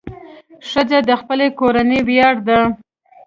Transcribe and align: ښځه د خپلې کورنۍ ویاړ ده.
ښځه 0.69 0.99
د 1.09 1.11
خپلې 1.21 1.47
کورنۍ 1.59 1.99
ویاړ 2.07 2.35
ده. 2.47 2.59